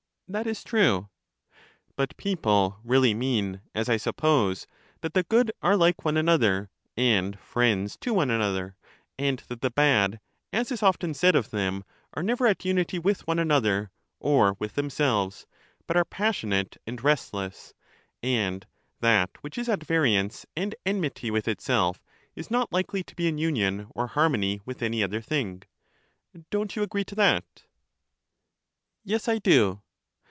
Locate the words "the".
5.13-5.23, 9.59-9.69